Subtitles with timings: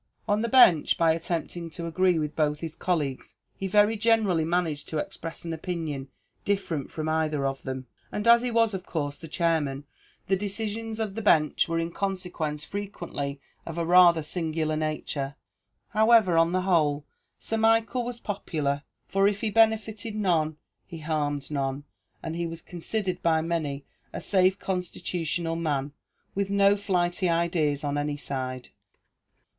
[0.27, 4.89] On the bench, by attempting to agree with both his colleagues, he very generally managed
[4.89, 6.07] to express an opinion
[6.43, 9.83] different from either of them; and as he was, of course, the chairman,
[10.25, 15.35] the decisions of the bench were in consequence frequently of a rather singular nature;
[15.89, 17.05] however, on the whole,
[17.37, 20.57] Sir Michael was popular, for if he benefited none,
[20.87, 21.83] he harmed none;
[22.23, 25.91] and he was considered by many a safe constitutional man,
[26.33, 28.69] with no flighty ideas on any side.